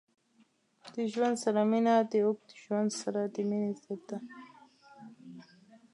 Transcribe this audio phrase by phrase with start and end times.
[0.93, 4.17] د ژوند سره مینه د اوږد ژوند سره د مینې ضد ده.